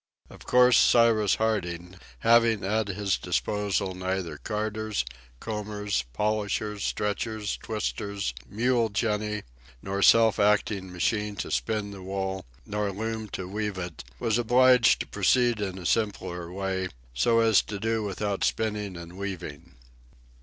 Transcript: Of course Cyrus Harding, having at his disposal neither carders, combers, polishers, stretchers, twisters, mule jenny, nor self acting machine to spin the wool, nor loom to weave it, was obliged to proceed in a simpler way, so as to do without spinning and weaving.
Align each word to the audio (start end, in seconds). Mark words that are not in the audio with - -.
Of 0.31 0.45
course 0.47 0.79
Cyrus 0.79 1.35
Harding, 1.35 1.95
having 2.21 2.65
at 2.65 2.87
his 2.87 3.19
disposal 3.19 3.93
neither 3.93 4.39
carders, 4.39 5.05
combers, 5.39 6.05
polishers, 6.11 6.83
stretchers, 6.83 7.55
twisters, 7.57 8.33
mule 8.49 8.89
jenny, 8.89 9.43
nor 9.83 10.01
self 10.01 10.39
acting 10.39 10.91
machine 10.91 11.35
to 11.35 11.51
spin 11.51 11.91
the 11.91 12.01
wool, 12.01 12.47
nor 12.65 12.91
loom 12.91 13.29
to 13.33 13.47
weave 13.47 13.77
it, 13.77 14.03
was 14.17 14.39
obliged 14.39 15.01
to 15.01 15.05
proceed 15.07 15.59
in 15.61 15.77
a 15.77 15.85
simpler 15.85 16.51
way, 16.51 16.87
so 17.13 17.39
as 17.41 17.61
to 17.61 17.79
do 17.79 18.01
without 18.01 18.43
spinning 18.43 18.97
and 18.97 19.19
weaving. 19.19 19.75